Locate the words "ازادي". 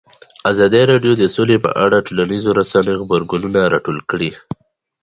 0.51-0.81